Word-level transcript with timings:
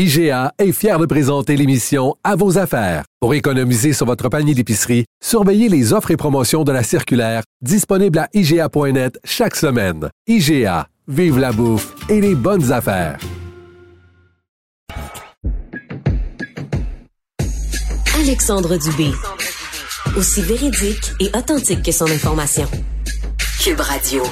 IGA 0.00 0.52
est 0.60 0.70
fier 0.70 0.96
de 1.00 1.06
présenter 1.06 1.56
l'émission 1.56 2.14
À 2.22 2.36
vos 2.36 2.56
affaires. 2.56 3.02
Pour 3.18 3.34
économiser 3.34 3.92
sur 3.92 4.06
votre 4.06 4.28
panier 4.28 4.54
d'épicerie, 4.54 5.06
surveillez 5.20 5.68
les 5.68 5.92
offres 5.92 6.12
et 6.12 6.16
promotions 6.16 6.62
de 6.62 6.70
la 6.70 6.84
circulaire 6.84 7.42
disponible 7.62 8.20
à 8.20 8.28
IGA.net 8.32 9.18
chaque 9.24 9.56
semaine. 9.56 10.08
IGA, 10.28 10.86
vive 11.08 11.40
la 11.40 11.50
bouffe 11.50 11.96
et 12.08 12.20
les 12.20 12.36
bonnes 12.36 12.70
affaires. 12.70 13.18
Alexandre 18.20 18.76
Dubé. 18.76 19.10
Aussi 20.16 20.42
véridique 20.42 21.10
et 21.18 21.36
authentique 21.36 21.82
que 21.82 21.90
son 21.90 22.06
information. 22.06 22.68
Cube 23.60 23.80
Radio. 23.80 24.22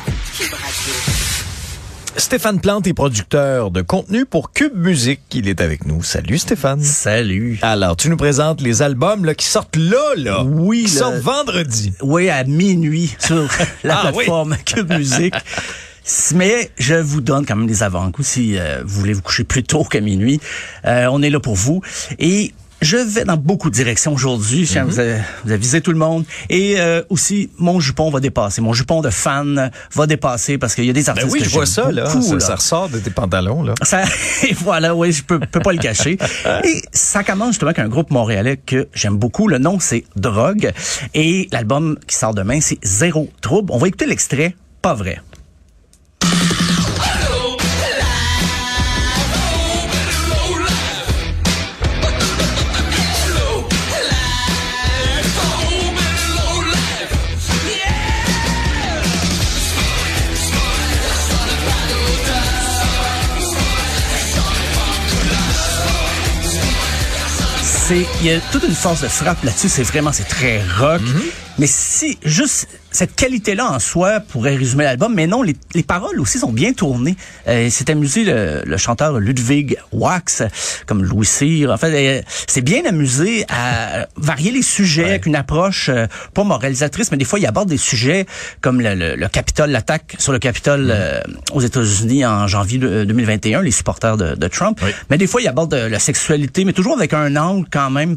Stéphane 2.16 2.60
Plante 2.60 2.86
est 2.86 2.94
producteur 2.94 3.70
de 3.70 3.82
contenu 3.82 4.24
pour 4.24 4.52
Cube 4.52 4.74
Musique. 4.74 5.20
Il 5.34 5.48
est 5.48 5.60
avec 5.60 5.84
nous. 5.86 6.02
Salut 6.02 6.38
Stéphane. 6.38 6.80
Salut. 6.82 7.58
Alors, 7.62 7.94
tu 7.96 8.08
nous 8.08 8.16
présentes 8.16 8.62
les 8.62 8.80
albums 8.80 9.24
là, 9.24 9.34
qui 9.34 9.46
sortent 9.46 9.76
là, 9.76 10.14
là. 10.16 10.42
Oui. 10.42 10.84
Qui 10.84 10.92
le- 10.94 10.98
sortent 10.98 11.16
vendredi. 11.16 11.92
Oui, 12.02 12.30
à 12.30 12.44
minuit 12.44 13.14
sur 13.18 13.46
la 13.84 13.98
Ah, 13.98 14.12
plateforme 14.12 14.56
Cube 14.64 14.92
Musique. 14.94 15.34
Mais 16.34 16.70
je 16.78 16.94
vous 16.94 17.20
donne 17.20 17.44
quand 17.44 17.56
même 17.56 17.66
des 17.66 17.82
avant-goûts 17.82 18.22
si 18.22 18.56
euh, 18.58 18.82
vous 18.84 19.00
voulez 19.00 19.12
vous 19.12 19.22
coucher 19.22 19.44
plus 19.44 19.64
tôt 19.64 19.84
qu'à 19.84 20.00
minuit. 20.00 20.40
Euh, 20.86 21.08
on 21.10 21.20
est 21.20 21.30
là 21.30 21.40
pour 21.40 21.56
vous. 21.56 21.82
Et 22.18 22.54
je 22.82 22.96
vais 22.96 23.24
dans 23.24 23.36
beaucoup 23.36 23.70
de 23.70 23.74
directions 23.74 24.12
aujourd'hui. 24.12 24.66
Je 24.66 24.72
tiens 24.72 24.82
à 24.82 24.84
vous, 24.84 25.00
vous 25.44 25.52
aviser 25.52 25.80
tout 25.80 25.92
le 25.92 25.98
monde. 25.98 26.24
Et 26.50 26.78
euh, 26.78 27.02
aussi, 27.08 27.50
mon 27.58 27.80
jupon 27.80 28.10
va 28.10 28.20
dépasser. 28.20 28.60
Mon 28.60 28.72
jupon 28.72 29.00
de 29.00 29.10
fan 29.10 29.70
va 29.94 30.06
dépasser 30.06 30.58
parce 30.58 30.74
qu'il 30.74 30.84
y 30.84 30.90
a 30.90 30.92
des 30.92 31.02
Ben 31.04 31.10
artistes 31.10 31.32
oui, 31.32 31.38
que 31.40 31.44
je 31.44 31.50
vois 31.50 31.66
ça, 31.66 31.90
là. 31.90 32.06
ça. 32.06 32.18
là. 32.18 32.40
ça 32.40 32.54
ressort 32.54 32.88
de 32.88 32.98
tes 32.98 33.10
pantalons, 33.10 33.62
là. 33.62 33.74
Ça, 33.82 34.02
et 34.48 34.52
voilà, 34.52 34.94
oui, 34.94 35.12
je 35.12 35.22
peux, 35.22 35.40
peux 35.40 35.60
pas 35.60 35.72
le 35.72 35.78
cacher. 35.78 36.18
Et 36.64 36.82
ça 36.92 37.24
commence 37.24 37.50
justement 37.50 37.70
avec 37.70 37.78
un 37.78 37.88
groupe 37.88 38.10
montréalais 38.10 38.56
que 38.56 38.88
j'aime 38.94 39.16
beaucoup. 39.16 39.48
Le 39.48 39.58
nom, 39.58 39.78
c'est 39.80 40.04
Drogue. 40.16 40.72
Et 41.14 41.48
l'album 41.52 41.98
qui 42.06 42.16
sort 42.16 42.34
demain, 42.34 42.60
c'est 42.60 42.78
Zéro 42.82 43.30
Trouble. 43.40 43.72
On 43.72 43.78
va 43.78 43.88
écouter 43.88 44.06
l'extrait, 44.06 44.54
pas 44.82 44.94
vrai. 44.94 45.20
Il 67.90 68.26
y 68.26 68.30
a 68.30 68.40
toute 68.50 68.64
une 68.64 68.74
force 68.74 69.02
de 69.02 69.08
frappe 69.08 69.44
là-dessus. 69.44 69.68
C'est 69.68 69.84
vraiment, 69.84 70.10
très 70.28 70.60
rock. 70.78 71.02
Mais 71.58 71.66
si, 71.66 72.18
juste 72.22 72.68
cette 72.90 73.14
qualité-là 73.14 73.70
en 73.72 73.78
soi 73.78 74.20
pourrait 74.20 74.56
résumer 74.56 74.84
l'album, 74.84 75.14
mais 75.14 75.26
non, 75.26 75.42
les, 75.42 75.56
les 75.74 75.82
paroles 75.82 76.20
aussi 76.20 76.38
sont 76.38 76.52
bien 76.52 76.72
tournées. 76.74 77.16
Euh, 77.48 77.68
c'est 77.70 77.88
amusé 77.90 78.24
le, 78.24 78.62
le 78.66 78.76
chanteur 78.76 79.18
Ludwig 79.20 79.76
Wax, 79.92 80.42
comme 80.86 81.02
Louis 81.02 81.24
Cyr. 81.26 81.70
En 81.70 81.76
fait, 81.78 82.18
euh, 82.18 82.22
c'est 82.46 82.60
bien 82.62 82.84
amusé 82.86 83.44
à 83.48 84.06
varier 84.16 84.50
les 84.50 84.62
sujets 84.62 85.04
avec 85.06 85.26
une 85.26 85.36
approche 85.36 85.88
euh, 85.88 86.06
pas 86.34 86.44
moralisatrice, 86.44 87.10
mais 87.10 87.16
des 87.16 87.24
fois 87.24 87.38
il 87.38 87.46
aborde 87.46 87.68
des 87.70 87.76
sujets 87.78 88.26
comme 88.60 88.80
le, 88.80 88.94
le, 88.94 89.16
le 89.16 89.28
Capitole, 89.28 89.70
l'attaque 89.70 90.14
sur 90.18 90.32
le 90.32 90.38
Capitole 90.38 90.88
euh, 90.90 91.20
aux 91.52 91.60
États-Unis 91.62 92.24
en 92.26 92.46
janvier 92.46 92.78
de- 92.78 93.04
2021, 93.04 93.62
les 93.62 93.70
supporters 93.70 94.16
de, 94.16 94.34
de 94.34 94.48
Trump. 94.48 94.78
Oui. 94.82 94.90
Mais 95.10 95.16
des 95.18 95.26
fois 95.26 95.40
il 95.40 95.48
aborde 95.48 95.72
euh, 95.74 95.88
la 95.88 95.98
sexualité, 95.98 96.64
mais 96.66 96.72
toujours 96.74 96.96
avec 96.96 97.14
un 97.14 97.34
angle 97.36 97.66
quand 97.70 97.90
même 97.90 98.16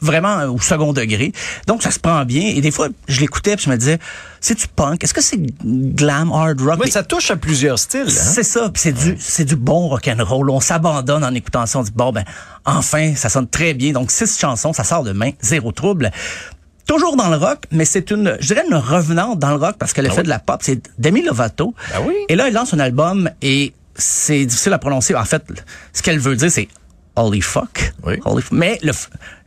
vraiment 0.00 0.44
au 0.44 0.60
second 0.60 0.92
degré. 0.92 1.32
Donc 1.66 1.82
ça 1.82 1.90
se 1.90 1.98
prend 1.98 2.24
bien. 2.24 2.42
Et 2.54 2.60
des 2.60 2.70
fois, 2.70 2.88
je 3.08 3.20
l'écoutais 3.20 3.56
puis 3.56 3.64
je 3.66 3.70
me 3.70 3.76
disais, 3.76 3.98
c'est 4.40 4.54
du 4.56 4.66
punk? 4.68 5.02
Est-ce 5.02 5.14
que 5.14 5.20
c'est 5.20 5.38
glam 5.64 6.30
hard 6.32 6.60
rock? 6.60 6.74
Oui, 6.78 6.86
Mais 6.86 6.90
ça 6.90 7.02
touche 7.02 7.30
à 7.30 7.36
plusieurs 7.36 7.78
styles. 7.78 8.02
Hein? 8.06 8.08
C'est 8.10 8.42
ça. 8.44 8.70
puis 8.72 8.80
C'est 8.82 8.92
du 8.92 9.16
c'est 9.18 9.44
du 9.44 9.56
bon 9.56 9.88
rock 9.88 10.08
and 10.08 10.24
roll. 10.24 10.50
On 10.50 10.60
s'abandonne 10.60 11.24
en 11.24 11.34
écoutant 11.34 11.66
ça. 11.66 11.78
On 11.78 11.82
dit 11.82 11.92
bon 11.94 12.12
ben 12.12 12.24
enfin 12.64 13.14
ça 13.16 13.28
sonne 13.28 13.48
très 13.48 13.74
bien. 13.74 13.92
Donc 13.92 14.10
six 14.10 14.38
chansons, 14.38 14.72
ça 14.72 14.84
sort 14.84 15.02
demain, 15.02 15.30
zéro 15.40 15.72
trouble. 15.72 16.10
Toujours 16.86 17.16
dans 17.16 17.28
le 17.28 17.36
rock, 17.36 17.64
mais 17.70 17.84
c'est 17.84 18.10
une, 18.10 18.38
je 18.40 18.46
dirais 18.46 18.64
une 18.66 18.74
revenante 18.76 19.38
dans 19.38 19.50
le 19.50 19.56
rock 19.56 19.76
parce 19.78 19.92
qu'elle 19.92 20.06
a 20.06 20.10
fait 20.10 20.22
de 20.22 20.30
la 20.30 20.38
pop. 20.38 20.60
C'est 20.62 20.80
Demi 20.98 21.22
Lovato. 21.22 21.74
Ah 21.92 21.98
oui? 22.00 22.14
Et 22.30 22.34
là, 22.34 22.48
elle 22.48 22.54
lance 22.54 22.72
un 22.72 22.78
album 22.78 23.28
et 23.42 23.74
c'est 23.94 24.46
difficile 24.46 24.72
à 24.72 24.78
prononcer. 24.78 25.14
En 25.14 25.24
fait, 25.26 25.42
ce 25.92 26.00
qu'elle 26.00 26.18
veut 26.18 26.34
dire, 26.34 26.50
c'est 26.50 26.68
Holy 27.18 27.40
fuck. 27.40 27.92
Oui. 28.04 28.14
Holy 28.24 28.42
f- 28.42 28.48
mais 28.52 28.78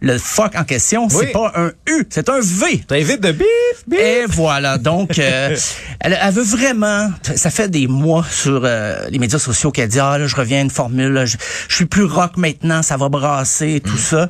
le, 0.01 0.17
fuck 0.17 0.55
en 0.55 0.63
question, 0.63 1.07
Oui. 1.11 1.25
c'est 1.25 1.31
pas 1.31 1.51
un 1.55 1.71
U, 1.89 2.05
c'est 2.09 2.27
un 2.29 2.39
V. 2.41 2.83
T'invites 2.87 3.21
de 3.21 3.31
bif, 3.31 3.45
bif. 3.87 3.99
Et 3.99 4.25
voilà, 4.27 4.77
donc 4.77 5.17
euh, 5.19 5.55
elle, 6.01 6.17
elle 6.21 6.33
veut 6.33 6.43
vraiment. 6.43 7.09
Ça 7.35 7.49
fait 7.49 7.69
des 7.69 7.87
mois 7.87 8.25
sur 8.29 8.61
euh, 8.63 9.07
les 9.09 9.19
médias 9.19 9.39
sociaux 9.39 9.71
qu'elle 9.71 9.89
dit 9.89 9.99
ah 9.99 10.17
là 10.17 10.27
je 10.27 10.35
reviens 10.35 10.59
à 10.59 10.61
une 10.61 10.69
formule, 10.69 11.13
là, 11.13 11.25
je, 11.25 11.37
je 11.69 11.75
suis 11.75 11.85
plus 11.85 12.03
rock 12.03 12.37
maintenant, 12.37 12.81
ça 12.83 12.97
va 12.97 13.09
brasser 13.09 13.81
tout 13.85 13.97
ça. 13.97 14.27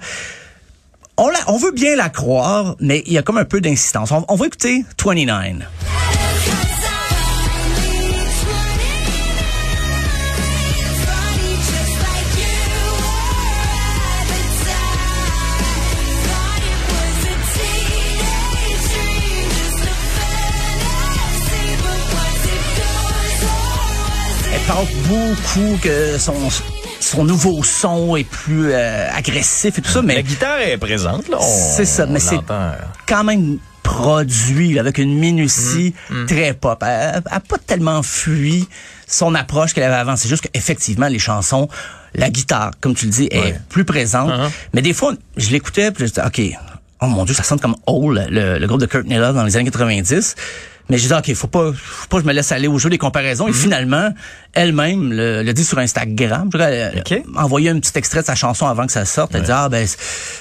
On, 1.18 1.30
la, 1.30 1.40
on 1.47 1.57
veut 1.57 1.72
bien 1.72 1.96
la 1.96 2.09
croire, 2.09 2.75
mais 2.80 3.03
il 3.06 3.13
y 3.13 3.18
a 3.18 3.22
comme 3.22 3.38
un 3.38 3.46
peu 3.46 3.62
d'insistance. 3.62 4.12
On, 4.12 4.25
on 4.28 4.35
va 4.35 4.46
écouter 4.47 4.85
29. 5.03 6.10
Parle 24.67 24.88
beaucoup 25.07 25.77
que 25.81 26.17
son 26.17 26.33
son 26.99 27.23
nouveau 27.25 27.63
son 27.63 28.16
est 28.16 28.23
plus 28.23 28.72
euh, 28.72 29.07
agressif 29.13 29.77
et 29.77 29.81
tout 29.81 29.89
ça, 29.89 30.01
mais 30.01 30.16
La 30.16 30.22
guitare 30.22 30.59
est 30.61 30.77
présente, 30.77 31.27
là. 31.29 31.39
C'est 31.41 31.85
ça, 31.85 32.05
mais 32.05 32.19
c'est 32.19 32.39
quand 33.07 33.23
même 33.23 33.57
produit 33.83 34.79
avec 34.79 34.97
une 35.00 35.17
minutie 35.17 35.94
Mm, 36.09 36.25
très 36.27 36.53
pop. 36.53 36.81
Elle 36.85 37.21
n'a 37.31 37.39
pas 37.39 37.57
tellement 37.66 38.03
fui 38.03 38.67
son 39.07 39.35
approche 39.35 39.73
qu'elle 39.73 39.83
avait 39.83 39.95
avant. 39.95 40.16
C'est 40.16 40.29
juste 40.29 40.47
qu'effectivement, 40.47 41.07
les 41.07 41.19
chansons, 41.19 41.67
la 42.13 42.29
guitare, 42.29 42.71
comme 42.79 42.94
tu 42.95 43.05
le 43.05 43.11
dis, 43.11 43.27
est 43.31 43.59
plus 43.69 43.83
présente. 43.83 44.29
Uh-huh. 44.29 44.50
Mais 44.73 44.81
des 44.81 44.94
fois, 44.94 45.13
je 45.38 45.50
l'écoutais 45.50 45.91
puis 45.91 46.05
je 46.05 46.11
disais, 46.11 46.25
OK, 46.25 46.41
oh 47.01 47.07
mon 47.07 47.25
Dieu, 47.25 47.33
ça 47.33 47.44
sonne 47.44 47.59
comme 47.59 47.75
Hole, 47.88 48.27
le, 48.29 48.59
le 48.59 48.67
groupe 48.67 48.79
de 48.79 48.85
Kurt 48.85 49.05
Nella 49.07 49.33
dans 49.33 49.44
les 49.44 49.57
années 49.57 49.66
90. 49.66 50.35
Mais 50.90 50.97
je 50.97 51.03
disais, 51.03 51.16
OK, 51.16 51.34
faut 51.34 51.47
pas, 51.47 51.72
faut 51.74 52.08
pas 52.08 52.18
que 52.18 52.24
je 52.24 52.28
me 52.28 52.34
laisse 52.34 52.52
aller 52.52 52.68
au 52.68 52.78
jeu 52.78 52.90
des 52.90 52.97
comparaisons. 52.97 53.47
Et 53.47 53.53
finalement, 53.53 54.09
elle-même 54.53 55.14
le, 55.14 55.44
le 55.44 55.53
dit 55.53 55.64
sur 55.64 55.78
Instagram. 55.80 56.50
Je 56.52 56.58
dirais, 56.58 56.92
Elle 56.94 57.00
OK. 57.00 57.24
a 57.36 57.44
envoyé 57.46 57.69
un 57.69 57.80
petit 57.80 57.92
extrait 57.97 58.22
de 58.22 58.25
sa 58.25 58.36
chanson 58.36 58.68
avant 58.68 58.86
que 58.86 58.92
ça 58.92 59.06
sorte. 59.06 59.33
Elle 59.36 59.44
dit, 59.44 59.51
ah 59.51 59.69
ben, 59.69 59.88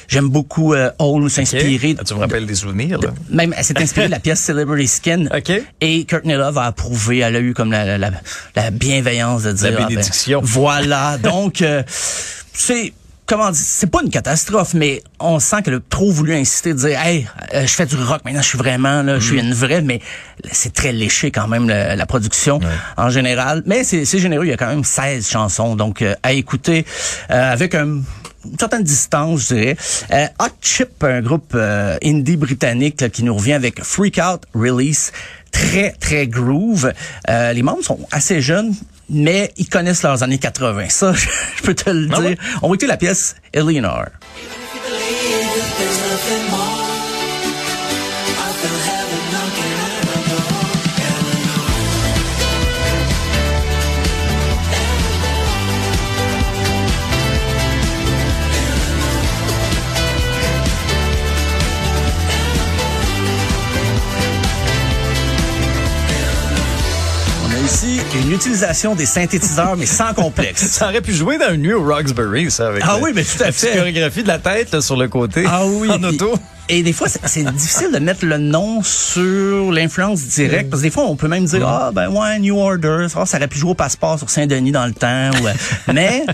j'aime 0.08 0.28
beaucoup 0.28 0.74
euh, 0.74 0.90
Hole 0.98 1.30
s'inspirer. 1.30 1.96
Ok. 1.98 2.04
Tu 2.04 2.14
me 2.14 2.20
rappelles 2.20 2.46
des 2.46 2.54
souvenirs, 2.56 2.98
là? 3.00 3.10
Même, 3.30 3.54
elle 3.56 3.64
s'est 3.64 3.80
inspirée 3.80 4.06
de 4.06 4.10
la 4.12 4.20
pièce 4.20 4.40
Celebrity 4.40 4.88
Skin. 4.88 5.26
OK. 5.36 5.52
Et 5.80 6.06
Courtney 6.06 6.34
Love 6.34 6.58
a 6.58 6.64
approuvé. 6.64 7.18
Elle 7.18 7.36
a 7.36 7.40
eu 7.40 7.54
comme 7.54 7.70
la, 7.70 7.84
la, 7.84 7.98
la, 7.98 8.10
la 8.56 8.70
bienveillance 8.70 9.44
de 9.44 9.52
dire. 9.52 9.70
La 9.70 9.76
ah, 9.76 9.80
ben, 9.82 9.88
bénédiction. 9.88 10.40
voilà. 10.42 11.18
Donc, 11.18 11.62
euh, 11.62 11.82
c'est 12.52 12.92
comment 13.30 13.50
dire, 13.50 13.62
c'est 13.64 13.90
pas 13.90 14.02
une 14.02 14.10
catastrophe, 14.10 14.74
mais 14.74 15.02
on 15.20 15.38
sent 15.38 15.62
qu'elle 15.62 15.74
a 15.74 15.80
trop 15.88 16.10
voulu 16.10 16.34
insister, 16.34 16.74
de 16.74 16.78
dire, 16.78 17.00
hey, 17.00 17.28
euh, 17.54 17.62
je 17.62 17.72
fais 17.72 17.86
du 17.86 17.94
rock 17.94 18.24
maintenant, 18.24 18.42
je 18.42 18.48
suis 18.48 18.58
vraiment 18.58 19.02
là, 19.02 19.20
je 19.20 19.24
suis 19.24 19.38
une 19.38 19.54
vraie, 19.54 19.82
mais 19.82 20.00
c'est 20.50 20.74
très 20.74 20.92
léché 20.92 21.30
quand 21.30 21.46
même 21.46 21.68
la, 21.68 21.94
la 21.94 22.06
production 22.06 22.58
en 22.96 23.08
général. 23.08 23.62
Mais 23.66 23.84
c'est 23.84 24.04
c'est 24.04 24.18
généreux, 24.18 24.46
il 24.46 24.50
y 24.50 24.52
a 24.52 24.56
quand 24.56 24.66
même 24.66 24.84
16 24.84 25.28
chansons, 25.28 25.76
donc 25.76 26.02
euh, 26.02 26.14
à 26.24 26.32
écouter 26.32 26.84
euh, 27.30 27.52
avec 27.52 27.76
un 27.76 28.00
une 28.44 28.58
certaine 28.58 28.82
distance, 28.82 29.48
je 29.48 29.54
dirais. 29.54 29.76
Euh, 30.12 30.26
Hot 30.40 30.56
Chip, 30.60 31.04
un 31.04 31.20
groupe 31.20 31.52
euh, 31.54 31.98
indie 32.02 32.36
britannique 32.36 33.00
là, 33.00 33.08
qui 33.08 33.22
nous 33.22 33.34
revient 33.34 33.52
avec 33.52 33.82
Freak 33.82 34.18
Out 34.18 34.42
Release, 34.54 35.12
très 35.52 35.92
très 35.92 36.26
groove. 36.26 36.92
Euh, 37.28 37.52
les 37.52 37.62
membres 37.62 37.82
sont 37.84 38.00
assez 38.10 38.40
jeunes. 38.40 38.74
Mais 39.10 39.52
ils 39.56 39.68
connaissent 39.68 40.02
leurs 40.02 40.22
années 40.22 40.38
80. 40.38 40.88
Ça, 40.88 41.12
je 41.56 41.62
peux 41.62 41.74
te 41.74 41.90
le 41.90 42.08
Ah 42.12 42.16
dire. 42.20 42.24
ouais? 42.30 42.38
On 42.62 42.68
va 42.68 42.74
écouter 42.74 42.86
la 42.86 42.96
pièce 42.96 43.36
Eleanor. 43.52 44.04
Une 68.14 68.32
utilisation 68.32 68.94
des 68.94 69.06
synthétiseurs, 69.06 69.76
mais 69.76 69.86
sans 69.86 70.12
complexe. 70.14 70.66
Ça 70.70 70.88
aurait 70.88 71.00
pu 71.00 71.12
jouer 71.12 71.38
dans 71.38 71.52
une 71.52 71.62
nuit 71.62 71.72
au 71.72 71.84
Roxbury, 71.84 72.50
ça, 72.50 72.68
avec 72.68 72.82
Ah 72.84 72.94
la- 72.96 73.02
oui, 73.02 73.10
mais 73.14 73.22
tout 73.24 73.42
à 73.42 73.46
la 73.46 73.52
fait. 73.52 73.76
chorégraphie 73.76 74.22
de 74.22 74.28
la 74.28 74.38
tête 74.38 74.72
là, 74.72 74.80
sur 74.80 74.96
le 74.96 75.08
côté. 75.08 75.44
Ah 75.46 75.64
oui. 75.66 75.88
En 75.90 76.02
auto. 76.02 76.34
Et 76.72 76.84
des 76.84 76.92
fois, 76.92 77.08
c'est 77.08 77.42
difficile 77.52 77.90
de 77.92 77.98
mettre 77.98 78.24
le 78.24 78.38
nom 78.38 78.80
sur 78.84 79.72
l'influence 79.72 80.22
directe. 80.22 80.70
Parce 80.70 80.82
que 80.82 80.86
des 80.86 80.92
fois, 80.92 81.02
on 81.02 81.16
peut 81.16 81.26
même 81.26 81.44
dire, 81.44 81.66
ah, 81.66 81.90
ben 81.92 82.08
ouais, 82.08 82.38
New 82.38 82.56
Order, 82.56 83.06
ça, 83.08 83.26
ça 83.26 83.38
aurait 83.38 83.48
pu 83.48 83.58
jouer 83.58 83.72
au 83.72 83.74
passeport 83.74 84.20
sur 84.20 84.30
Saint-Denis 84.30 84.70
dans 84.70 84.86
le 84.86 84.92
temps. 84.92 85.30
ou, 85.42 85.48
euh, 85.48 85.52
mais 85.92 86.24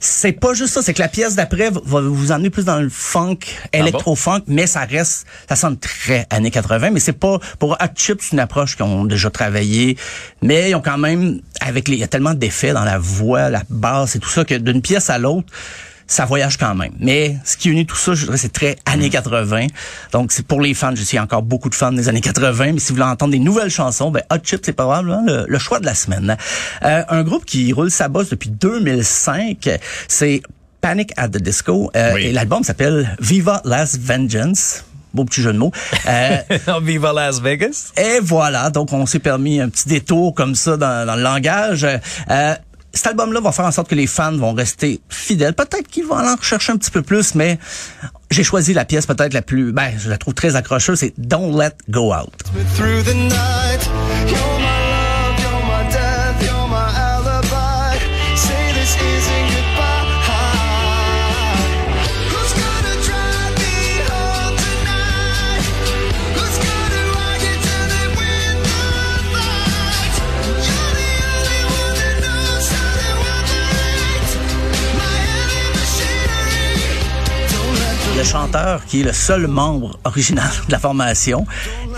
c'est 0.00 0.32
pas 0.32 0.54
juste 0.54 0.72
ça. 0.72 0.80
C'est 0.80 0.94
que 0.94 1.02
la 1.02 1.08
pièce 1.08 1.36
d'après 1.36 1.70
va 1.70 2.00
vous 2.00 2.32
emmener 2.32 2.48
plus 2.48 2.64
dans 2.64 2.80
le 2.80 2.88
funk, 2.88 3.40
électro-funk, 3.74 4.44
mais 4.46 4.66
ça 4.66 4.86
reste, 4.86 5.26
ça 5.50 5.54
sonne 5.54 5.76
très 5.76 6.26
années 6.30 6.50
80. 6.50 6.88
Mais 6.90 7.00
c'est 7.00 7.12
pas, 7.12 7.38
pour 7.58 7.72
Hot 7.72 7.94
Chip, 7.94 8.20
c'est 8.22 8.32
une 8.32 8.40
approche 8.40 8.76
qu'ils 8.76 8.86
ont 8.86 9.04
déjà 9.04 9.28
travaillé. 9.28 9.98
Mais 10.40 10.70
ils 10.70 10.74
ont 10.74 10.82
quand 10.82 10.98
même, 10.98 11.40
avec 11.60 11.88
les, 11.88 11.96
il 11.96 12.00
y 12.00 12.04
a 12.04 12.08
tellement 12.08 12.32
d'effets 12.32 12.72
dans 12.72 12.84
la 12.84 12.96
voix, 12.96 13.50
la 13.50 13.62
basse 13.68 14.16
et 14.16 14.18
tout 14.18 14.30
ça, 14.30 14.46
que 14.46 14.54
d'une 14.54 14.80
pièce 14.80 15.10
à 15.10 15.18
l'autre, 15.18 15.52
ça 16.06 16.24
voyage 16.26 16.56
quand 16.58 16.74
même. 16.74 16.92
Mais 17.00 17.36
ce 17.44 17.56
qui 17.56 17.70
unit 17.70 17.86
tout 17.86 17.96
ça, 17.96 18.14
je 18.14 18.24
dirais, 18.26 18.36
c'est 18.36 18.52
très 18.52 18.76
années 18.86 19.10
80. 19.10 19.66
Donc, 20.12 20.32
c'est 20.32 20.46
pour 20.46 20.60
les 20.60 20.74
fans. 20.74 20.94
Je 20.94 21.16
a 21.16 21.22
encore 21.22 21.42
beaucoup 21.42 21.70
de 21.70 21.74
fans 21.74 21.92
des 21.92 22.08
années 22.08 22.20
80. 22.20 22.72
Mais 22.72 22.78
si 22.78 22.88
vous 22.88 22.96
voulez 22.96 23.08
entendre 23.08 23.32
des 23.32 23.38
nouvelles 23.38 23.70
chansons, 23.70 24.10
ben, 24.10 24.22
Hot 24.30 24.38
Chip, 24.42 24.60
c'est 24.64 24.72
probablement 24.72 25.22
le, 25.26 25.44
le 25.48 25.58
choix 25.58 25.80
de 25.80 25.86
la 25.86 25.94
semaine. 25.94 26.36
Euh, 26.84 27.02
un 27.08 27.22
groupe 27.22 27.44
qui 27.44 27.72
roule 27.72 27.90
sa 27.90 28.08
bosse 28.08 28.30
depuis 28.30 28.50
2005, 28.50 29.68
c'est 30.08 30.42
Panic 30.80 31.12
at 31.16 31.28
the 31.28 31.38
Disco. 31.38 31.90
Euh, 31.96 32.12
Oui. 32.14 32.26
Et 32.26 32.32
l'album 32.32 32.62
s'appelle 32.64 33.16
Viva 33.20 33.62
Las 33.64 33.98
Vengeance. 33.98 34.84
Beau 35.14 35.24
petit 35.24 35.42
jeu 35.42 35.52
de 35.52 35.58
mots. 35.58 35.70
Euh, 36.08 36.36
Viva 36.82 37.12
Las 37.12 37.40
Vegas. 37.40 37.92
et 37.96 38.18
voilà, 38.20 38.68
donc 38.70 38.92
on 38.92 39.06
s'est 39.06 39.20
permis 39.20 39.60
un 39.60 39.68
petit 39.68 39.88
détour 39.88 40.34
comme 40.34 40.56
ça 40.56 40.76
dans, 40.76 41.06
dans 41.06 41.14
le 41.14 41.22
langage. 41.22 41.86
Euh, 42.30 42.54
cet 42.94 43.08
album-là 43.08 43.40
va 43.40 43.52
faire 43.52 43.64
en 43.64 43.72
sorte 43.72 43.88
que 43.88 43.94
les 43.94 44.06
fans 44.06 44.36
vont 44.36 44.54
rester 44.54 45.00
fidèles. 45.08 45.54
Peut-être 45.54 45.88
qu'ils 45.88 46.06
vont 46.06 46.16
en 46.16 46.36
rechercher 46.36 46.72
un 46.72 46.76
petit 46.76 46.90
peu 46.90 47.02
plus, 47.02 47.34
mais 47.34 47.58
j'ai 48.30 48.44
choisi 48.44 48.72
la 48.72 48.84
pièce 48.84 49.06
peut-être 49.06 49.34
la 49.34 49.42
plus, 49.42 49.72
ben, 49.72 49.92
je 49.98 50.08
la 50.08 50.18
trouve 50.18 50.34
très 50.34 50.56
accrocheuse, 50.56 50.98
c'est 51.00 51.14
Don't 51.18 51.58
Let 51.58 51.72
Go 51.88 52.14
Out. 52.14 52.32
Chanteur 78.24 78.84
qui 78.86 79.00
est 79.00 79.04
le 79.04 79.12
seul 79.12 79.46
membre 79.46 79.98
original 80.04 80.48
de 80.66 80.72
la 80.72 80.78
formation 80.78 81.46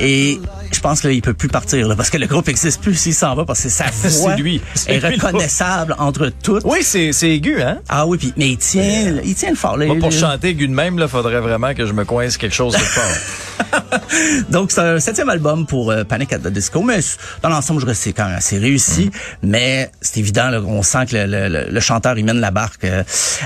et 0.01 0.41
je 0.73 0.81
pense 0.81 1.01
qu'il 1.01 1.23
peut 1.23 1.35
plus 1.35 1.49
partir 1.49 1.87
là, 1.89 1.95
parce 1.97 2.11
que 2.11 2.19
le 2.19 2.27
groupe 2.27 2.49
existe 2.49 2.81
plus 2.83 2.95
s'il 2.95 3.15
s'en 3.15 3.35
va 3.35 3.45
parce 3.45 3.63
que 3.63 3.69
sa 3.69 3.85
voix 4.21 4.35
lui. 4.37 4.61
Est 4.89 4.99
lui, 5.07 5.15
reconnaissable 5.17 5.95
entre 5.99 6.31
toutes. 6.43 6.65
Oui, 6.65 6.83
c'est 6.83 7.11
aigu, 7.31 7.63
hein? 7.63 7.79
Ah 7.89 8.07
oui, 8.07 8.19
puis 8.19 8.33
mais 8.37 8.51
il 8.51 8.59
tient, 8.59 9.15
il 9.25 9.35
tient 9.35 9.51
le 9.51 9.57
fort. 9.57 9.77
là. 9.77 9.87
Moi, 9.87 9.97
pour 9.99 10.11
Il- 10.13 10.19
chanter 10.19 10.49
aigu 10.49 10.67
de 10.69 10.73
même, 10.75 10.99
là, 10.99 11.07
faudrait 11.09 11.41
vraiment 11.41 11.73
que 11.75 11.87
je 11.87 11.93
me 11.93 12.05
coince 12.05 12.37
quelque 12.37 12.55
chose 12.55 12.75
quelque 12.77 12.95
part. 12.95 14.01
Donc, 14.51 14.71
c'est 14.73 14.81
un 14.81 15.01
septième 15.01 15.29
album 15.31 15.67
pour 15.67 15.91
euh, 15.91 16.05
Panic 16.05 16.33
at 16.33 16.39
the 16.41 16.49
Disco, 16.49 16.83
mais 16.83 16.99
dans 17.43 17.49
l'ensemble, 17.49 17.87
je 17.87 17.93
c'est 17.95 18.13
quand 18.13 18.27
même 18.27 18.37
assez 18.37 18.59
réussi. 18.59 19.11
Mais 19.43 19.91
c'est 20.01 20.21
évident, 20.21 20.51
là, 20.51 20.61
on 20.61 20.83
sent 20.83 21.07
que 21.07 21.17
le, 21.17 21.27
le- 21.27 21.49
le- 21.49 21.71
le 21.71 21.81
chanteur, 21.81 22.19
il 22.19 22.25
mène 22.25 22.41
la 22.41 22.51
barque. 22.51 22.85
Euh, 22.85 23.03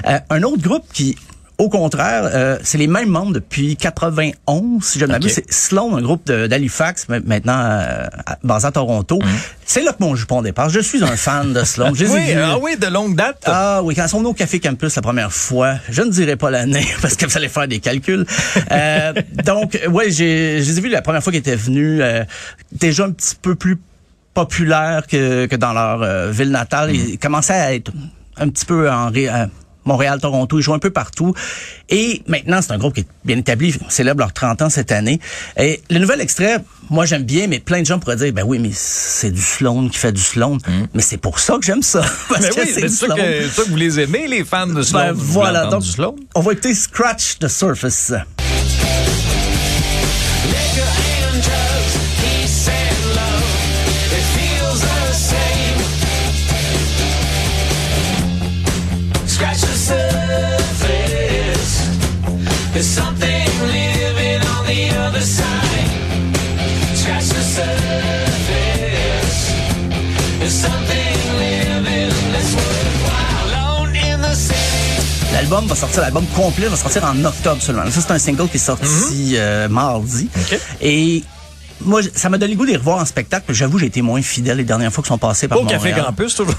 euh, 0.08 0.18
un 0.30 0.42
autre 0.42 0.62
groupe 0.62 0.84
qui... 0.92 1.16
Au 1.60 1.68
contraire, 1.68 2.22
euh, 2.32 2.58
c'est 2.62 2.78
les 2.78 2.86
mêmes 2.86 3.10
membres 3.10 3.34
depuis 3.34 3.76
91, 3.76 4.82
si 4.82 4.98
je 4.98 5.04
ne 5.04 5.12
m'abuse. 5.12 5.32
C'est 5.34 5.52
Sloan, 5.52 5.94
un 5.96 6.00
groupe 6.00 6.24
d'Halifax, 6.30 7.08
ma- 7.10 7.20
maintenant 7.20 7.60
euh, 7.62 8.06
basé 8.42 8.66
à 8.66 8.72
Toronto. 8.72 9.18
C'est 9.66 9.82
là 9.82 9.92
que 9.92 10.02
mon 10.02 10.16
jupon 10.16 10.40
dépasse. 10.40 10.72
Je 10.72 10.80
suis 10.80 11.04
un 11.04 11.16
fan 11.16 11.52
de 11.52 11.62
Sloan. 11.62 11.92
Je 11.94 12.04
les 12.04 12.10
ai 12.10 12.14
oui, 12.14 12.32
vus- 12.32 12.40
ah 12.42 12.58
oui, 12.62 12.76
de 12.78 12.86
longue 12.86 13.14
date. 13.14 13.42
ah 13.44 13.82
oui, 13.84 13.94
quand 13.94 14.04
ils 14.04 14.08
sont 14.08 14.18
venus 14.18 14.30
au 14.30 14.34
Café 14.34 14.58
Campus 14.58 14.96
la 14.96 15.02
première 15.02 15.32
fois, 15.32 15.74
je 15.90 16.00
ne 16.00 16.10
dirai 16.10 16.36
pas 16.36 16.50
l'année 16.50 16.86
parce 17.02 17.14
que 17.16 17.26
vous 17.26 17.36
allez 17.36 17.48
faire 17.50 17.68
des 17.68 17.78
calculs. 17.80 18.24
Euh, 18.72 19.12
donc, 19.44 19.78
ouais, 19.90 20.10
j'ai, 20.10 20.62
je 20.62 20.70
les 20.70 20.78
ai 20.78 20.80
vus 20.80 20.88
la 20.88 21.02
première 21.02 21.22
fois 21.22 21.30
qu'ils 21.30 21.40
étaient 21.40 21.56
venus, 21.56 22.00
euh, 22.02 22.24
déjà 22.72 23.04
un 23.04 23.10
petit 23.12 23.36
peu 23.40 23.54
plus 23.54 23.78
populaires 24.32 25.06
que, 25.06 25.44
que 25.46 25.56
dans 25.56 25.72
leur 25.74 26.02
euh, 26.02 26.30
ville 26.30 26.50
natale. 26.50 26.94
Ils 26.94 27.18
commençaient 27.18 27.52
à 27.52 27.74
être 27.74 27.92
un 28.38 28.48
petit 28.48 28.64
peu 28.64 28.90
en 28.90 29.10
ré- 29.10 29.28
à 29.28 29.48
Montréal, 29.90 30.20
Toronto, 30.20 30.58
ils 30.58 30.62
jouent 30.62 30.74
un 30.74 30.78
peu 30.78 30.90
partout. 30.90 31.34
Et 31.88 32.22
maintenant, 32.28 32.60
c'est 32.62 32.70
un 32.72 32.78
groupe 32.78 32.94
qui 32.94 33.00
est 33.00 33.06
bien 33.24 33.36
établi, 33.38 33.70
ils 33.70 33.90
célèbrent 33.90 34.20
leurs 34.20 34.32
30 34.32 34.62
ans 34.62 34.70
cette 34.70 34.92
année. 34.92 35.18
Et 35.58 35.82
le 35.90 35.98
nouvel 35.98 36.20
extrait, 36.20 36.58
moi 36.90 37.06
j'aime 37.06 37.24
bien, 37.24 37.48
mais 37.48 37.58
plein 37.58 37.80
de 37.80 37.86
gens 37.86 37.98
pourraient 37.98 38.16
dire, 38.16 38.32
ben 38.32 38.44
oui, 38.46 38.60
mais 38.60 38.70
c'est 38.72 39.32
du 39.32 39.40
Sloan 39.42 39.88
qui 39.88 39.98
fait 39.98 40.12
du 40.12 40.22
Sloan. 40.22 40.58
Mais 40.94 41.02
c'est 41.02 41.16
pour 41.16 41.40
ça 41.40 41.56
que 41.58 41.64
j'aime 41.64 41.82
ça. 41.82 42.02
Parce 42.28 42.42
Mais 42.42 42.48
que 42.50 42.60
oui, 42.60 42.70
c'est 42.72 42.88
ça 42.88 43.06
Sloan. 43.06 43.16
que, 43.16 43.68
vous 43.68 43.76
les 43.76 43.98
aimez, 44.00 44.28
les 44.28 44.44
fans 44.44 44.66
de 44.68 44.80
Sloan. 44.82 45.06
Ben 45.06 45.12
Vous 45.12 45.20
voulez 45.20 45.32
voilà, 45.32 45.66
donc 45.66 45.82
du 45.82 45.90
Sloan? 45.90 46.14
on 46.36 46.40
va 46.40 46.52
écouter 46.52 46.72
Scratch 46.74 47.38
the 47.40 47.48
Surface. 47.48 48.12
L'album 75.32 75.66
va 75.66 75.74
sortir, 75.74 76.00
l'album 76.00 76.24
complet 76.34 76.68
va 76.68 76.76
sortir 76.76 77.04
en 77.04 77.22
octobre 77.24 77.60
seulement. 77.60 77.82
Ça, 77.90 78.00
c'est 78.00 78.12
un 78.12 78.18
single 78.18 78.48
qui 78.48 78.56
est 78.56 78.60
sorti 78.60 79.34
euh, 79.36 79.68
mardi. 79.68 80.28
Et 80.80 81.22
moi, 81.82 82.00
ça 82.14 82.28
m'a 82.28 82.38
donné 82.38 82.52
le 82.52 82.58
goût 82.58 82.66
de 82.66 82.70
les 82.70 82.76
revoir 82.76 82.98
en 82.98 83.04
spectacle. 83.04 83.52
J'avoue, 83.52 83.78
j'ai 83.78 83.86
été 83.86 84.02
moins 84.02 84.22
fidèle 84.22 84.58
les 84.58 84.64
dernières 84.64 84.92
fois 84.92 85.02
qu'ils 85.02 85.08
sont 85.08 85.18
passés 85.18 85.48
par 85.48 85.58
Au 85.60 85.64
Café 85.64 85.88
Montréal. 85.90 86.06
Campus, 86.06 86.34
toujours. 86.34 86.54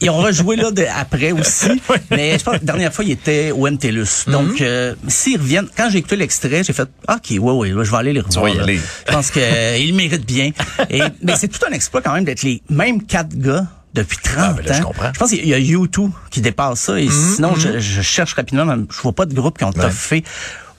Ils 0.00 0.10
ont 0.10 0.16
rejoué 0.18 0.56
là 0.56 0.70
de- 0.70 0.86
après 0.98 1.32
aussi, 1.32 1.80
mais 2.10 2.38
je 2.38 2.44
pense 2.44 2.54
que 2.54 2.60
la 2.60 2.66
dernière 2.72 2.92
fois, 2.92 3.04
ils 3.04 3.12
étaient 3.12 3.50
au 3.50 3.66
MTLUS. 3.68 4.24
Mhm. 4.26 4.32
Donc, 4.32 4.60
euh, 4.60 4.94
s'ils 5.08 5.38
reviennent, 5.38 5.68
quand 5.76 5.88
j'ai 5.90 5.98
écouté 5.98 6.16
l'extrait, 6.16 6.62
j'ai 6.64 6.72
fait 6.72 6.88
«Ok, 7.08 7.30
ouais, 7.30 7.38
ouais, 7.38 7.68
là, 7.70 7.84
je 7.84 7.90
vais 7.90 7.96
aller 7.96 8.12
les 8.12 8.20
revoir. 8.20 8.46
aller. 8.62 8.80
Je 9.06 9.12
pense 9.12 9.30
qu'ils 9.30 9.94
méritent 9.94 10.26
bien. 10.26 10.50
Et, 10.90 11.02
mais 11.22 11.34
c'est 11.36 11.48
tout 11.48 11.60
un 11.68 11.72
exploit 11.72 12.02
quand 12.02 12.12
même 12.14 12.24
d'être 12.24 12.42
les 12.42 12.62
mêmes 12.70 13.02
quatre 13.02 13.36
gars 13.36 13.66
depuis 13.94 14.16
30 14.22 14.34
Ah, 14.38 14.52
ben 14.54 14.64
là, 14.64 14.72
ans. 14.72 14.78
je 14.78 14.82
comprends. 14.84 15.06
Mhm, 15.08 15.12
pense 15.18 15.30
qu'il 15.30 15.46
y 15.46 15.52
a 15.54 15.58
U2 15.58 16.10
qui 16.30 16.40
dépasse 16.40 16.80
ça. 16.80 16.98
Et 16.98 17.08
sinon, 17.10 17.54
je, 17.56 17.78
je 17.78 18.00
cherche 18.00 18.32
rapidement, 18.34 18.64
je 18.90 19.00
vois 19.02 19.12
pas 19.12 19.26
de 19.26 19.34
groupe 19.34 19.58
qui 19.58 19.64
ont 19.64 19.72
toffé 19.72 20.24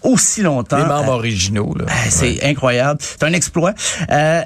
aussi 0.04 0.42
longtemps. 0.42 0.78
Les 0.78 0.86
membres 0.86 1.12
Euh, 1.12 1.16
originaux, 1.16 1.74
là. 1.78 1.86
ben, 1.86 1.94
c'est 2.10 2.44
incroyable. 2.44 3.00
C'est 3.02 3.24
un 3.24 3.34
exploit. 3.34 3.74
Euh, 4.10 4.42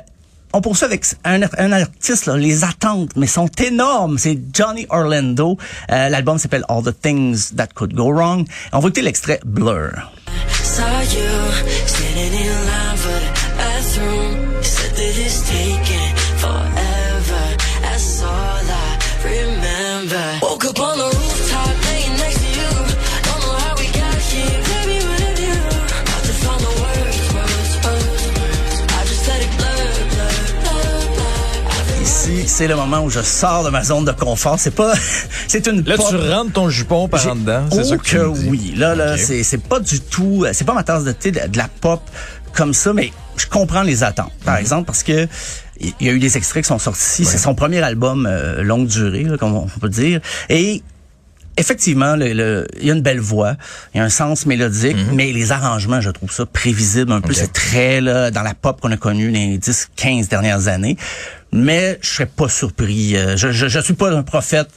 on 0.53 0.61
poursuit 0.61 0.85
avec 0.85 1.03
un, 1.25 1.41
un 1.57 1.71
artiste, 1.73 2.25
là, 2.25 2.37
les 2.37 2.63
attentes, 2.63 3.11
mais 3.15 3.27
sont 3.27 3.49
énormes. 3.61 4.17
C'est 4.17 4.39
Johnny 4.53 4.85
Orlando. 4.89 5.57
Euh, 5.91 6.09
L'album 6.09 6.37
s'appelle 6.37 6.63
All 6.69 6.83
the 6.83 6.95
Things 6.99 7.53
That 7.55 7.67
Could 7.75 7.93
Go 7.93 8.11
Wrong. 8.13 8.47
On 8.71 8.79
va 8.79 8.87
écouter 8.87 9.01
l'extrait 9.01 9.39
Blur. 9.45 9.91
Saw 10.63 10.83
you 11.13 11.27
c'est 32.57 32.67
le 32.67 32.75
moment 32.75 33.01
où 33.03 33.09
je 33.11 33.21
sors 33.21 33.63
de 33.63 33.69
ma 33.69 33.83
zone 33.83 34.03
de 34.05 34.11
confort. 34.11 34.59
C'est 34.59 34.71
pas, 34.73 34.93
c'est 35.47 35.67
une 35.67 35.83
Là, 35.85 35.95
pop- 35.95 36.07
tu 36.09 36.15
rentres 36.15 36.53
ton 36.53 36.69
jupon 36.69 37.07
par 37.07 37.25
en 37.27 37.35
dedans. 37.35 37.65
C'est 37.71 37.83
ça 37.83 37.97
que 37.97 38.03
tu 38.03 38.17
me 38.17 38.33
dis. 38.33 38.47
oui. 38.49 38.73
Là, 38.75 38.95
là, 38.95 39.13
Ok. 39.13 39.19
c'est, 39.19 39.57
pas 39.61 39.79
du 39.79 39.99
tout, 40.01 40.43
c'est 40.53 40.65
pas 40.65 40.73
ma 40.73 40.83
tasse 40.83 41.03
de 41.03 41.11
thé 41.11 41.31
de, 41.31 41.45
de 41.47 41.57
la 41.57 41.67
pop 41.67 42.01
comme 42.53 42.73
ça, 42.73 42.93
mais 42.93 43.11
je 43.35 43.45
comprends 43.45 43.83
les 43.83 44.03
attentes. 44.03 44.31
Par 44.43 44.55
Mhm. 44.55 44.61
exemple, 44.61 44.85
parce 44.87 45.03
que 45.03 45.27
il 45.79 45.93
y 46.01 46.09
a 46.09 46.11
eu 46.13 46.17
des 46.19 46.35
extraits 46.37 46.63
qui 46.63 46.67
sont 46.69 46.79
sortis. 46.79 47.23
C'est 47.25 47.37
son 47.37 47.53
premier 47.53 47.81
album 47.83 48.25
euh, 48.27 48.63
longue 48.63 48.87
durée, 48.87 49.23
là, 49.23 49.37
comme 49.37 49.53
on 49.55 49.67
peut 49.67 49.89
dire. 49.89 50.19
Et 50.49 50.81
effectivement, 51.55 52.15
le, 52.15 52.33
le- 52.33 52.67
il 52.79 52.87
y 52.87 52.91
a 52.91 52.95
une 52.95 53.01
belle 53.03 53.19
voix, 53.19 53.55
il 53.93 53.97
y 53.97 54.01
a 54.01 54.03
un 54.03 54.09
sens 54.09 54.47
mélodique, 54.47 54.97
mais 55.13 55.31
les 55.31 55.51
arrangements, 55.51 56.01
je 56.01 56.09
trouve 56.09 56.31
ça 56.31 56.47
prévisible 56.47 57.11
un 57.11 57.21
peu. 57.21 57.29
Mhm. 57.29 57.35
C'est 57.35 57.53
très 57.53 58.01
là, 58.01 58.31
dans 58.31 58.41
la 58.41 58.55
pop 58.55 58.81
qu'on 58.81 58.91
a 58.91 58.97
connue 58.97 59.29
les 59.29 59.59
10, 59.59 59.89
15 59.95 60.27
dernières 60.29 60.67
années. 60.67 60.97
Mais 61.51 61.97
je 62.01 62.07
serais 62.09 62.25
pas 62.25 62.49
surpris. 62.49 63.15
Euh, 63.15 63.37
Je, 63.37 63.51
je, 63.51 63.67
je 63.67 63.79
suis 63.79 63.93
pas 63.93 64.11
un 64.11 64.23
prophète. 64.23 64.69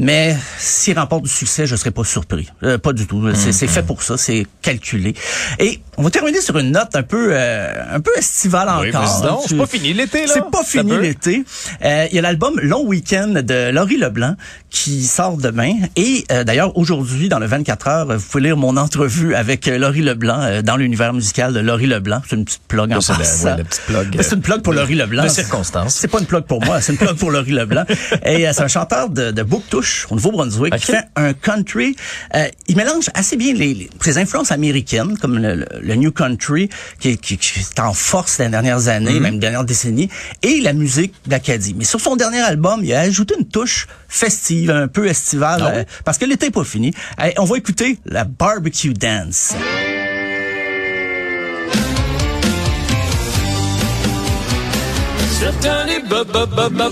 Mais 0.00 0.36
s'il 0.58 0.98
remporte 0.98 1.22
du 1.22 1.30
succès, 1.30 1.66
je 1.66 1.76
serais 1.76 1.92
pas 1.92 2.02
surpris. 2.02 2.48
Euh, 2.64 2.78
pas 2.78 2.92
du 2.92 3.06
tout. 3.06 3.22
C'est 3.34 3.52
c'est 3.52 3.68
fait 3.68 3.82
pour 3.84 4.02
ça, 4.02 4.16
c'est 4.16 4.44
calculé. 4.60 5.14
Et 5.60 5.80
on 5.96 6.02
va 6.02 6.10
terminer 6.10 6.40
sur 6.40 6.58
une 6.58 6.72
note 6.72 6.96
un 6.96 7.04
peu 7.04 7.28
euh, 7.30 7.72
un 7.94 8.00
peu 8.00 8.10
estivale 8.16 8.68
Oui, 8.80 8.88
encore. 8.88 9.44
C'est 9.48 9.56
pas 9.56 9.66
fini 9.66 9.92
l'été, 9.92 10.26
là. 10.26 10.32
C'est 10.34 10.50
pas 10.50 10.64
fini 10.64 10.98
l'été. 10.98 11.44
Euh, 11.84 12.06
Il 12.10 12.16
y 12.16 12.18
a 12.18 12.22
l'album 12.22 12.58
Long 12.60 12.84
Weekend 12.84 13.38
de 13.38 13.70
Laurie 13.70 13.96
Leblanc 13.96 14.34
qui 14.68 15.04
sort 15.04 15.36
demain. 15.36 15.74
Et 15.94 16.24
euh, 16.32 16.42
d'ailleurs, 16.42 16.76
aujourd'hui, 16.76 17.28
dans 17.28 17.38
le 17.38 17.46
24 17.46 17.86
heures, 17.88 18.06
vous 18.18 18.26
pouvez 18.28 18.42
lire 18.42 18.56
mon 18.56 18.76
entrevue 18.76 19.36
avec 19.36 19.68
euh, 19.68 19.78
Laurie 19.78 20.02
Leblanc 20.02 20.40
euh, 20.40 20.62
dans 20.62 20.76
l'univers 20.76 21.12
musical 21.12 21.52
de 21.52 21.60
Laurie 21.60 21.86
Leblanc. 21.86 22.20
C'est 22.28 22.34
une 22.34 22.44
petite 22.44 22.62
plug 22.66 22.90
en 22.92 22.96
passant. 22.96 23.14
ouais, 23.14 24.22
C'est 24.22 24.34
une 24.34 24.40
plug 24.42 24.62
pour 24.62 24.72
Laurie 24.72 24.96
Leblanc. 24.96 25.22
de 25.22 25.28
circonstance. 25.28 25.94
C'est 25.94 26.08
pas 26.08 26.18
une 26.18 26.26
plug 26.26 26.42
pour 26.46 26.64
moi, 26.64 26.80
c'est 26.80 26.90
une 26.90 26.98
plug 26.98 27.14
pour 27.16 27.30
Laurie 27.30 27.52
Leblanc. 27.52 27.84
Et 28.26 28.48
euh, 28.48 28.50
c'est 28.52 28.62
un 28.62 28.68
chanteur 28.68 29.08
de, 29.08 29.30
de 29.30 29.42
Bouctouche 29.44 29.83
au 30.10 30.14
Nouveau-Brunswick 30.14 30.74
qui 30.76 30.86
fait 30.92 31.04
un 31.16 31.32
country. 31.32 31.96
Euh, 32.34 32.48
il 32.68 32.76
mélange 32.76 33.10
assez 33.14 33.36
bien 33.36 33.52
les, 33.54 33.74
les- 33.74 33.90
ses 34.00 34.18
influences 34.18 34.52
américaines, 34.52 35.16
comme 35.18 35.38
le, 35.38 35.54
le- 35.56 35.66
le 35.80 35.94
new 35.94 36.10
country, 36.12 36.68
qui, 37.00 37.16
qui, 37.18 37.38
qui 37.38 37.60
est 37.60 37.80
en 37.80 37.92
force 37.94 38.38
les 38.38 38.48
dernières 38.48 38.88
années, 38.88 39.20
même 39.20 39.38
dernières 39.38 39.64
décennies, 39.64 40.08
et 40.42 40.60
la 40.60 40.72
musique 40.72 41.14
d'Acadie. 41.26 41.74
Mais 41.76 41.84
sur 41.84 42.00
son 42.00 42.16
dernier 42.16 42.40
album, 42.40 42.80
il 42.82 42.92
a 42.92 43.00
ajouté 43.00 43.34
une 43.38 43.46
touche 43.46 43.86
festive, 44.08 44.70
un 44.70 44.88
peu 44.88 45.06
estivale, 45.06 45.62
Ah 45.64 45.70
euh, 45.74 45.84
parce 46.04 46.18
que 46.18 46.24
l'été 46.24 46.46
n'est 46.46 46.52
pas 46.52 46.64
fini. 46.64 46.92
Euh, 47.20 47.30
on 47.38 47.44
va 47.44 47.56
écouter 47.56 47.98
la 48.04 48.24
Barbecue 48.24 48.92
Dance. 48.94 49.54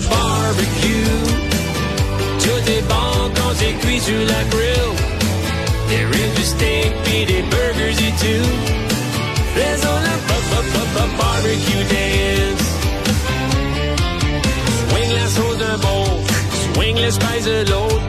Barbecue. 0.09 1.32
Est 2.67 2.81
bon 2.87 3.31
quand 3.35 3.53
cuit 3.81 3.99
sur 3.99 4.19
la 4.19 4.43
grill. 4.53 4.93
Des 5.89 6.05
ribs, 6.05 6.33
du 6.35 6.43
steak, 6.43 6.91
puis 7.03 7.25
des 7.25 7.41
burgers 7.43 7.99
et 8.07 8.13
tout. 8.23 8.49
Faisons 9.55 9.99
la 10.07 10.15
ba- 10.27 10.45
ba- 10.49 10.67
ba- 10.73 10.89
ba- 10.95 11.11
barbecue 11.17 11.83
dance. 11.93 12.67
Swing 14.89 15.11
la 15.13 15.27
sauce 15.27 15.57
d'un 15.57 15.77
bord, 15.77 16.19
swing 16.73 16.95
les 16.97 17.11
spices 17.11 17.45
de 17.45 17.69
l'autre. 17.71 18.01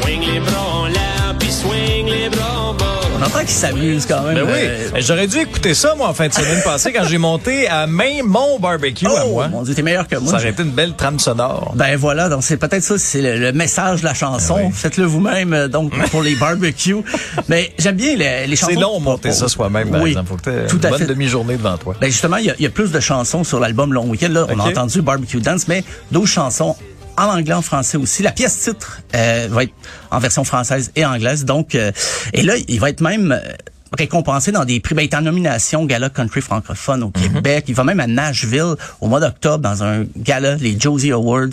Swing 0.00 0.20
les 0.32 0.40
bras 0.40 0.68
en 0.82 0.86
l'air, 0.86 1.25
swing 1.60 2.06
les 2.06 2.28
bras 2.28 2.58
en 2.60 2.74
bas. 2.74 2.84
On 3.18 3.22
entend 3.22 3.38
qu'il 3.40 3.48
s'amuse 3.48 4.04
quand 4.04 4.22
même. 4.22 4.34
Ben 4.34 4.44
oui, 4.44 4.58
euh, 4.62 4.90
Ben, 4.92 5.02
j'aurais 5.02 5.26
dû 5.26 5.38
écouter 5.38 5.72
ça, 5.72 5.94
moi, 5.96 6.08
en 6.08 6.12
fin 6.14 6.28
de 6.28 6.34
semaine 6.34 6.62
passée, 6.62 6.92
quand 6.92 7.04
j'ai 7.04 7.16
monté 7.16 7.66
à 7.66 7.86
main 7.86 8.22
mon 8.22 8.58
barbecue 8.58 9.06
à 9.06 9.24
oh, 9.24 9.30
moi. 9.30 9.48
mon 9.48 9.62
Dieu, 9.62 9.74
t'es 9.74 9.80
meilleur 9.82 10.06
que 10.06 10.16
moi. 10.16 10.32
Ça 10.32 10.36
aurait 10.38 10.50
été 10.50 10.62
une 10.62 10.70
belle 10.72 10.92
trame 10.94 11.18
sonore. 11.18 11.72
Ben 11.76 11.96
voilà, 11.96 12.28
donc 12.28 12.42
c'est 12.44 12.58
peut-être 12.58 12.82
ça, 12.82 12.98
c'est 12.98 13.22
le, 13.22 13.38
le 13.38 13.52
message 13.52 14.00
de 14.00 14.04
la 14.04 14.12
chanson. 14.12 14.56
Oui. 14.66 14.70
Faites-le 14.72 15.04
vous-même, 15.04 15.54
euh, 15.54 15.66
donc 15.68 15.92
pour 16.10 16.20
les 16.22 16.34
barbecues. 16.34 16.96
Mais 17.48 17.72
j'aime 17.78 17.96
bien 17.96 18.16
les, 18.16 18.46
les 18.46 18.56
chansons. 18.56 18.72
C'est 18.74 18.80
long 18.80 18.98
de 18.98 19.04
monter 19.04 19.30
pour- 19.30 19.38
ça 19.38 19.48
soi-même, 19.48 19.90
par 19.90 20.02
oui, 20.02 20.10
exemple. 20.10 20.28
Faut 20.28 20.36
que 20.36 20.42
t'aies 20.42 20.66
tout 20.66 20.76
une 20.76 20.86
à 20.86 20.90
bonne 20.90 20.98
fait. 20.98 21.06
demi-journée 21.06 21.56
devant 21.56 21.78
toi. 21.78 21.94
Ben 21.98 22.10
justement, 22.10 22.36
il 22.36 22.44
y, 22.46 22.50
a- 22.50 22.54
il 22.58 22.62
y 22.64 22.66
a 22.66 22.70
plus 22.70 22.92
de 22.92 23.00
chansons 23.00 23.44
sur 23.44 23.60
l'album 23.60 23.94
Long 23.94 24.06
Weekend. 24.08 24.32
Là, 24.34 24.46
on 24.50 24.60
a 24.60 24.64
entendu 24.64 25.00
Barbecue 25.00 25.40
Dance, 25.40 25.68
mais 25.68 25.84
d'autres 26.12 26.26
chansons 26.26 26.76
en 27.16 27.24
anglais, 27.24 27.54
en 27.54 27.62
français 27.62 27.96
aussi. 27.96 28.22
La 28.22 28.32
pièce 28.32 28.58
titre 28.60 29.00
euh, 29.14 29.48
va 29.50 29.64
être 29.64 29.74
en 30.10 30.18
version 30.18 30.44
française 30.44 30.92
et 30.96 31.04
anglaise. 31.04 31.44
Donc, 31.44 31.74
euh, 31.74 31.90
et 32.32 32.42
là, 32.42 32.54
il 32.68 32.80
va 32.80 32.90
être 32.90 33.00
même 33.00 33.32
euh, 33.32 33.52
récompensé 33.96 34.52
dans 34.52 34.64
des 34.64 34.80
prix. 34.80 34.94
Ben, 34.94 35.02
il 35.02 35.04
est 35.06 35.14
en 35.14 35.22
nomination 35.22 35.84
Gala 35.86 36.10
Country 36.10 36.40
francophone 36.40 37.02
au 37.02 37.06
Mhm. 37.06 37.12
Québec. 37.34 37.64
Il 37.68 37.74
va 37.74 37.84
même 37.84 38.00
à 38.00 38.06
Nashville 38.06 38.74
au 39.00 39.06
mois 39.08 39.20
d'octobre 39.20 39.58
dans 39.62 39.82
un 39.84 40.04
gala, 40.16 40.56
les 40.56 40.78
Josie 40.78 41.12
Awards. 41.12 41.48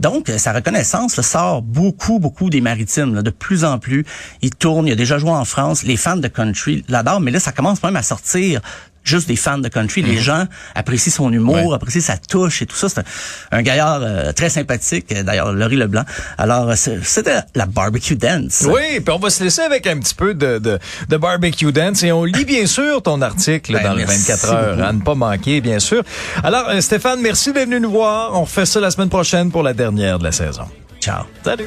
Donc, 0.00 0.28
euh, 0.28 0.36
sa 0.38 0.52
reconnaissance 0.52 1.16
là, 1.16 1.22
sort 1.22 1.62
beaucoup, 1.62 2.18
beaucoup 2.18 2.50
des 2.50 2.60
maritimes. 2.60 3.14
là, 3.14 3.22
de 3.22 3.30
plus 3.30 3.64
en 3.64 3.78
plus, 3.78 4.04
il 4.42 4.50
tourne. 4.50 4.86
Il 4.88 4.92
a 4.92 4.96
déjà 4.96 5.18
joué 5.18 5.30
en 5.30 5.44
France. 5.44 5.84
Les 5.84 5.96
fans 5.96 6.16
de 6.16 6.28
country 6.28 6.84
l'adorent, 6.88 7.20
mais 7.20 7.30
là, 7.30 7.40
ça 7.40 7.52
commence 7.52 7.82
même 7.82 7.96
à 7.96 8.02
sortir 8.02 8.60
juste 9.06 9.28
des 9.28 9.36
fans 9.36 9.58
de 9.58 9.68
country. 9.68 10.02
Les 10.02 10.18
gens 10.18 10.44
apprécient 10.74 11.12
son 11.12 11.32
humour, 11.32 11.56
Mhm. 11.56 11.66
Ouais. 11.68 11.74
apprécient 11.74 12.00
sa 12.02 12.16
touche 12.18 12.62
et 12.62 12.66
tout 12.66 12.76
ça. 12.76 12.88
C'est 12.88 12.98
un, 13.00 13.04
un 13.52 13.62
gaillard 13.62 14.00
euh, 14.02 14.32
très 14.32 14.50
sympathique, 14.50 15.06
d'ailleurs, 15.24 15.52
Laurie 15.52 15.76
Leblanc. 15.76 16.04
Alors, 16.38 16.70
euh, 16.70 16.74
c'est- 16.76 16.98
c'était 17.04 17.40
la 17.54 17.66
barbecue 17.66 18.16
dance. 18.16 18.64
Oui, 18.66 19.00
puis 19.00 19.14
on 19.14 19.18
va 19.18 19.30
se 19.30 19.42
laisser 19.44 19.62
avec 19.62 19.86
un 19.86 19.98
petit 19.98 20.14
peu 20.14 20.34
de, 20.34 20.58
de, 20.58 20.78
de 21.08 21.16
barbecue 21.16 21.72
dance 21.72 22.02
et 22.02 22.12
on 22.12 22.24
lit 22.24 22.44
bien 22.44 22.66
sûr 22.66 23.00
ton 23.02 23.22
article 23.22 23.72
Ben, 23.72 23.82
dans 23.82 23.92
le 23.92 23.98
merci 23.98 24.18
24 24.30 24.52
heures, 24.52 24.82
à 24.84 24.92
ne 24.92 25.00
pas 25.00 25.14
manquer, 25.14 25.60
bien 25.60 25.78
sûr. 25.78 26.02
Alors, 26.42 26.68
euh, 26.68 26.80
Stéphane, 26.80 27.20
merci 27.20 27.52
d'être 27.52 27.66
venu 27.68 27.80
nous 27.80 27.90
voir. 27.92 28.32
On 28.34 28.42
refait 28.42 28.66
ça 28.66 28.80
la 28.80 28.90
semaine 28.90 29.08
prochaine 29.08 29.50
pour 29.50 29.62
la 29.62 29.72
dernière 29.72 30.18
de 30.18 30.24
la 30.24 30.32
saison. 30.32 30.64
Ciao. 31.00 31.24
Salut! 31.44 31.64